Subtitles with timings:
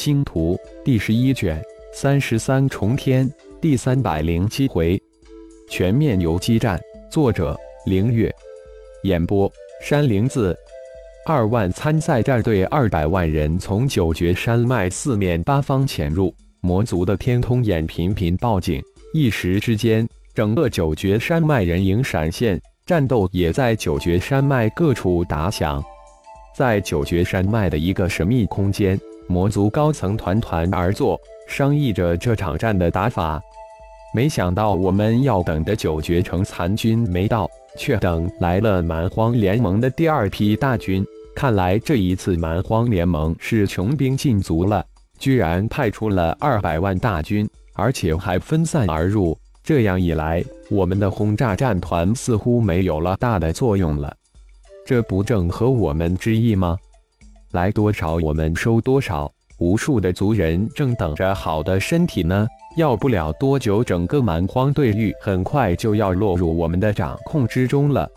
[0.00, 4.98] 星图第十一卷三十三重天第三百零七回，
[5.68, 6.80] 全面游击战。
[7.10, 8.34] 作者：凌月。
[9.02, 9.52] 演播：
[9.82, 10.56] 山灵子。
[11.26, 18.82] 二万参赛战队，二百万人从九绝山脉四面八方潜入，魔族的天通眼频频报警，
[19.12, 25.84] 一时之间，整个九绝山脉人影闪现，战斗也在九绝山脉各处打响。
[26.56, 28.98] 在九绝山脉的一个神秘空间，
[29.30, 33.40] 魔族高层团团而坐，商议着这场战的打法。
[34.12, 37.48] 没想到我们要等的九绝城残军没到。
[37.76, 41.06] 却等来了蛮荒联盟的第二批大军，
[41.36, 44.84] 看来这一次蛮荒联盟是穷兵尽足了，
[45.20, 49.38] 居然派出了二百万大军，而且还分散而入。
[49.62, 54.12] 这样一来，我们的轰炸战团似乎没有了大的作用了，
[54.84, 56.76] 这不正合我们之意吗？
[57.52, 62.46] 来多少我们收多少，无数的族人正等着好的身体呢。
[62.76, 68.08] 要不了多久，整个蛮荒对域很快就要落入我们的掌控之中了。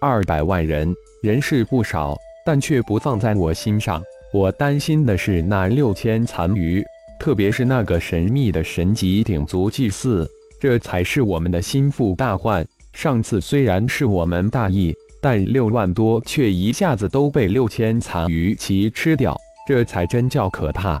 [0.00, 4.00] 二百万人，人是不少，但却不放在我心上。
[4.32, 6.84] 我担心的是那六千残余，
[7.18, 10.24] 特别是那个神秘的神级鼎族祭祀，
[10.60, 12.64] 这才是我们的心腹大患。
[12.92, 21.00] 上次虽然是我们大意，但六万多却一下子都被六千残余其吃掉，这才真叫可怕。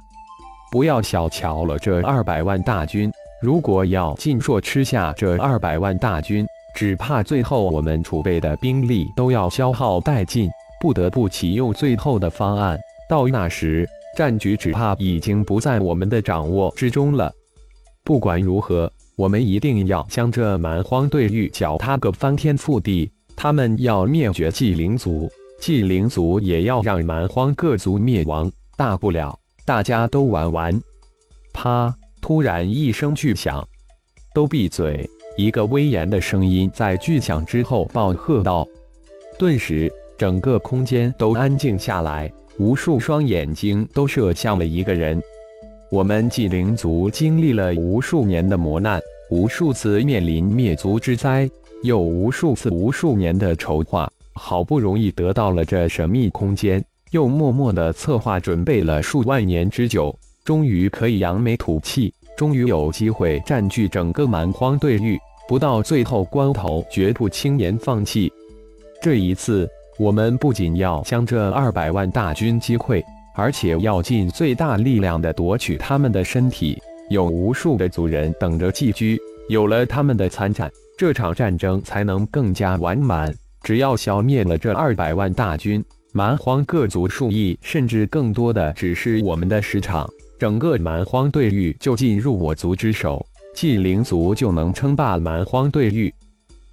[0.70, 3.10] 不要小瞧了这二百万大军，
[3.42, 6.46] 如果要尽硕吃下这二百万大军，
[6.76, 10.48] 只怕最后我们储备的兵力都要消耗殆尽，
[10.80, 12.78] 不得不启用最后的方案。
[13.08, 17.32] 到那时，战局只怕已经不在我们的掌握之中了。
[18.04, 23.10] 不管如何，我们一定要将这蛮荒对域搅他个翻天覆地。
[23.42, 25.26] 他们要灭绝纪灵族，
[25.58, 29.34] 纪灵族也要让蛮荒各族灭亡，大不了。
[29.64, 30.78] 大家都玩完，
[31.50, 31.90] 啪！
[32.20, 33.66] 突然一声巨响，
[34.34, 35.08] 都闭嘴！
[35.38, 38.68] 一个威严的声音在巨响之后暴喝道。
[39.38, 45.18] 顿时，整个空间都安静下来，无数双眼睛都射向了一个人。
[45.90, 49.00] 我们纪灵族经历了无数年的磨难，
[49.30, 51.50] 无数次面临灭族之灾，
[51.82, 56.84] 又无数次无数年的筹划，好不容易得到了这神秘空间。
[57.12, 60.14] 又默默的策划准备了数万年之久，
[60.44, 65.18] 终于可以扬眉吐气，终于有机会占据整个蛮荒对域。
[65.48, 68.30] 不到最后关头，绝不轻言放弃。
[69.02, 69.68] 这一次，
[69.98, 73.02] 我们不仅要将这二百万大军击溃，
[73.34, 76.80] 而且要尽最大力量的夺取他们的身体。
[77.08, 83.34] 有无数的族人等着寄居，有了他们的参战，这场战争才能更加完满。
[83.64, 85.84] 只要消灭了这二百万大军。
[86.12, 90.08] 蛮荒各族数亿甚至更多的只是我们的十场，
[90.40, 93.24] 整个蛮荒对域就进入我族之手，
[93.54, 96.12] 纪灵族就能称霸蛮荒对域。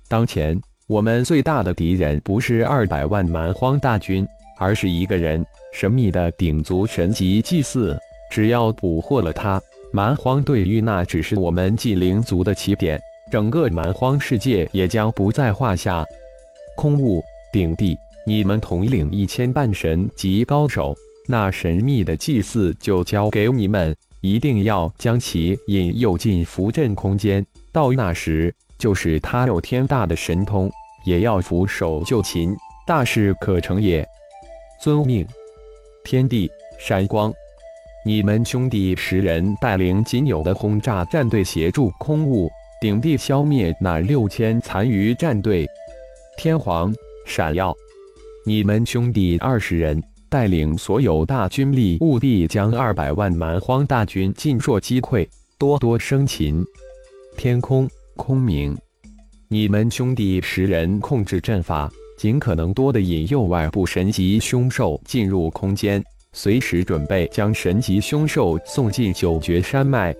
[0.07, 4.25] 当前我们最大的敌人不是二百万蛮荒大军，
[4.59, 7.97] 而是一个人——神秘的鼎族神级祭祀。
[8.31, 9.61] 只要捕获了他，
[9.91, 12.99] 蛮荒对于那只是我们纪灵族的起点，
[13.31, 16.05] 整个蛮荒世界也将不在话下。
[16.75, 17.97] 空悟鼎帝。
[18.25, 20.93] 你们统领一千半神级高手，
[21.29, 27.45] 那神秘的祭祀就交给你们，一定要将其引诱进符阵空间。
[27.71, 30.69] 到那时，就是他有天大的神通，
[31.05, 32.53] 也要俯首就擒，
[32.85, 34.05] 大事可成也。
[34.81, 35.25] 遵命。
[36.03, 37.33] 天地闪光，
[38.07, 45.67] 你们兄弟十人带领仅有的轰炸战队，协助空悟鼎帝消灭那六千残余战队。
[46.37, 46.95] 天皇
[47.25, 47.75] 闪耀。
[48.45, 55.27] 你们兄弟二十人带领所有大军力，务必将二百万蛮荒大军尽数击溃，
[55.59, 56.63] 多多生擒。
[57.35, 58.73] 天空空明，
[59.49, 66.01] 你们兄弟十人控制阵法，尽可能多的引诱外部神级凶兽进入空间，
[66.37, 70.15] 随时准备将神级凶兽送进九绝山脉。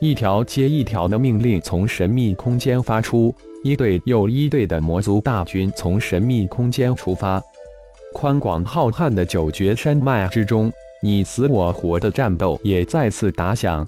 [0.00, 7.38] 一条接一条的命令从神秘空间发出，一队又一队的魔族大军从神秘空间出发。
[8.14, 10.72] 宽广浩瀚的九绝山脉之中，
[11.02, 13.86] 你死我活的战斗也再次打响。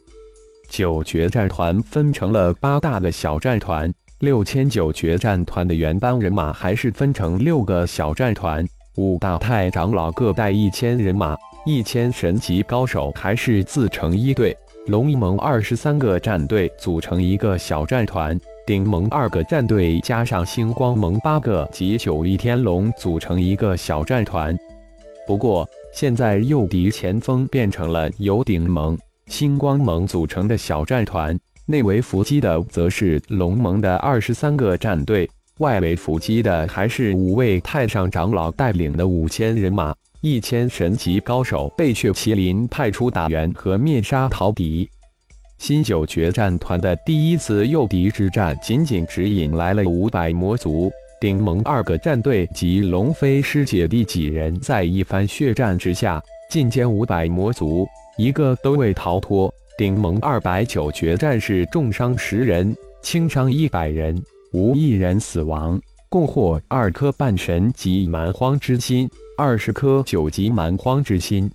[0.69, 3.91] 九绝战团分成了八大的小战团，
[4.21, 8.63] 六千九绝战团的原班人马还是分成六个小战团，
[8.97, 11.37] 五大太长老各带一千人马，
[11.67, 14.57] 一千神级高手还是自成一队。
[14.87, 18.39] 龙盟二十三个战队组成一个小战团。
[18.65, 24.57] 顶盟二个战队加上星光盟八个及九翼天龙组成一个小战团，
[25.27, 28.97] 不过现在诱敌前锋变成了由顶盟、
[29.27, 35.29] 星光盟组成的小战团，内围伏击的则是龙盟的二十三个战队，
[35.59, 39.95] 外围伏击的还是五位太上长老带领的五千人马。
[40.21, 44.89] 一千神级高手被血麒麟派出打援和灭杀逃敌。
[45.59, 50.91] 新九决战团的第一次诱敌之战，仅仅只引来了五百魔族。
[51.21, 57.87] 顶盟二个战队及龙飞师姐弟几人，在一番血战之下，进歼五百魔族，
[58.17, 59.53] 一个都未逃脱。
[59.77, 64.19] 顶盟二百九决战士重伤十人，轻伤一百人，
[64.55, 69.11] 无一人死亡，共获二颗半神级蛮荒之心。
[69.37, 71.51] 二十颗九级蛮荒之心，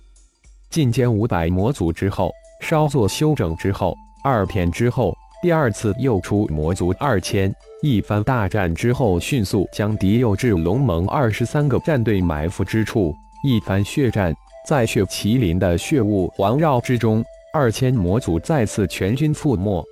[0.68, 2.30] 进歼五百魔族之后，
[2.60, 7.50] 稍作休整之后，二天之后，第二次又出魔族二千。
[7.82, 13.14] 一番大战之后，迅速将敌诱至龙盟二十三个战队埋伏之处。
[13.42, 14.34] 一番血战，
[14.68, 17.24] 在血麒麟的血雾环绕之中，
[17.54, 19.82] 二千魔族再次全军覆没。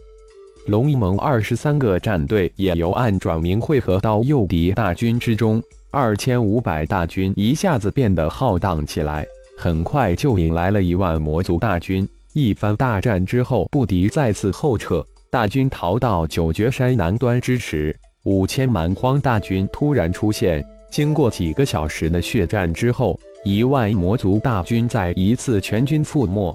[0.69, 5.63] 龙一盟二十三个战队也由暗转明，汇合到诱敌大军之中。
[5.91, 9.27] 二千五百大军一下子变得浩荡起来，
[9.57, 12.07] 很快就引来了一万魔族大军。
[12.35, 20.63] 一番大战之后，不敌再次后撤，大军逃到九绝山南端之时，五千蛮荒大军突然出现。
[20.91, 26.55] 经过几个小时的血战之后，一万魔族大军再一次全军覆没。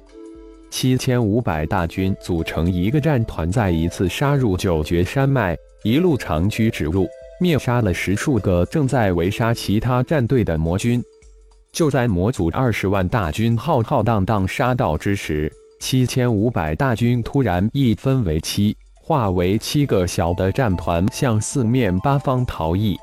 [0.73, 7.07] 七千五百大军组成一个战团，再一次杀入九绝山脉，一路长驱直入。
[7.39, 10.99] 灭杀了十数个正在围杀其他战队的魔军。
[11.71, 15.49] 就在魔族二十万大军浩浩荡荡杀到之时，
[15.79, 22.97] 七千五百大军突然一分为七，化为七个小的战团，向四面八方逃逸。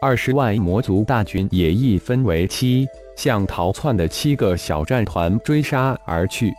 [0.00, 6.52] 二十万魔族大军也一分为七，向逃窜的七个小战团追杀而去。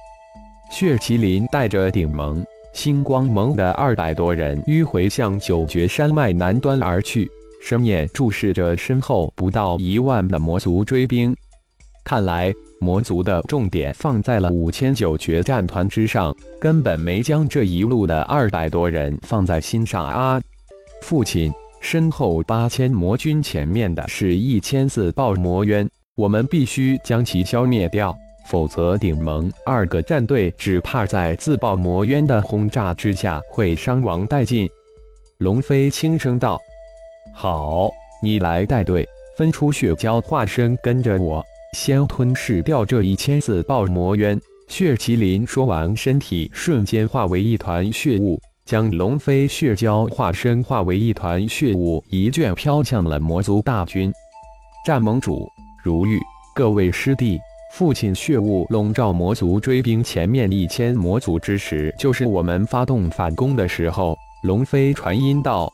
[0.73, 2.43] 血麒麟带着顶盟。
[2.73, 7.29] 星光盟的二百多人迂回向九绝山脉南端而去，
[7.61, 11.35] 深眼注视着身后不到一万的魔族追兵。
[12.03, 20.41] 看来魔族的重点放在了五千九决战团之上，根本没将这一路的二百多人放在心上啊！
[21.03, 28.17] 父亲，身后八千魔军，前面的是一千自爆魔渊，我们必须将其消灭掉。
[28.53, 34.69] 否则，顶盟二个战队只怕在自爆魔渊的轰炸之下会伤亡殆尽。
[35.39, 36.61] 龙飞轻声道
[37.33, 37.89] ：“好，
[38.21, 41.43] 你来带队，分出血蛟化身，跟着我，
[41.75, 44.39] 先吞噬掉这一千自爆魔渊。”
[44.69, 54.13] 血麒麟说完，身体瞬间化为一团血雾，将龙飞血蛟化身化为一团血雾，一卷飘向了魔族大军。
[54.85, 55.49] 战盟主
[55.83, 56.19] 如玉，
[56.53, 57.39] 各位师弟。
[57.75, 64.15] 父亲血雾笼罩魔族追兵前面一千魔族之时，就是我们发动反攻的时候。
[64.43, 65.67] 龙飞传音道：“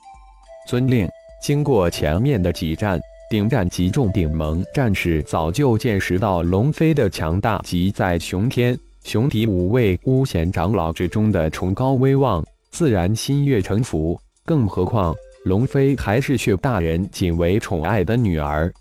[0.66, 1.06] 遵令。”
[1.44, 2.98] 经过前面的几战，
[3.30, 12.42] 顶战击中顶盟战士早就见识到龙飞的强大及在熊天、熊敌五位巫贤长老之中的崇高威望，
[12.72, 14.18] 自然心悦诚服。
[14.46, 15.14] 更何况
[15.44, 18.72] 龙飞还是血大人仅为宠爱的女儿。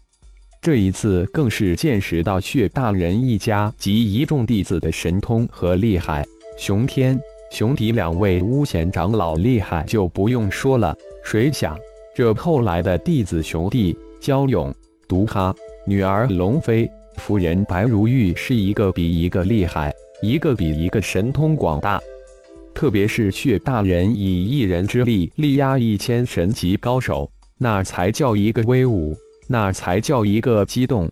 [0.60, 6.26] 这一次更是见识到血大人一家及一众弟子的神通和厉害。
[6.58, 7.18] 熊天、
[7.52, 11.78] 熊迪两位巫贤长老厉害就不用说了，谁想
[12.14, 14.74] 这后来的弟子熊弟焦勇、
[15.06, 15.54] 毒哈、
[15.86, 22.00] 女儿龙飞、夫人白如玉是一个比一个厉害，一个比一个神通广大。
[22.74, 29.16] 特别是血大人以一人之力力压一千神级高手，那才叫一个威武。
[29.50, 31.10] 那才叫一个激动！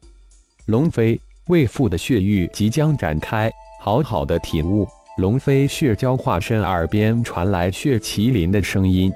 [0.67, 3.51] 龙飞为父的血域即将展开，
[3.81, 4.87] 好好的体悟。
[5.17, 9.11] 龙飞血蛟化身耳边传来血麒麟的声音，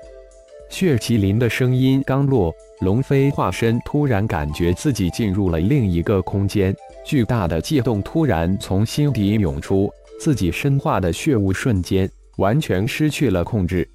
[0.71, 2.51] 血麒麟的声音刚落，
[2.81, 6.75] 龙飞化身突然感觉自己进入了另一个空间，
[7.05, 13.87] 巨大的悸动突然从心底涌出，自己身化的血雾瞬间完全失去了控制。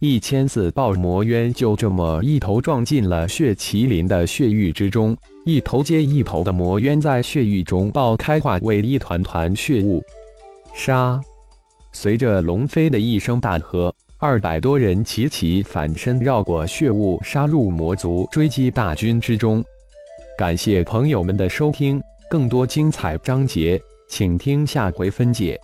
[0.00, 10.02] 一千次爆魔渊就这么一头撞进了血麒麟的血域之中，一头接一头的魔渊在血域中爆开，化为一团团血雾。
[10.74, 11.18] 杀！
[11.92, 19.64] 随着龙飞的一声大喝，二百多人齐齐反身绕过血雾，杀入魔族追击大军之中。
[20.36, 25.58] 感谢朋友们的收听，更多精彩章节，请听下回分解。